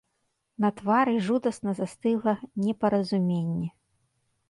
[0.65, 3.69] На твары жудасна застыгла непаразуменне.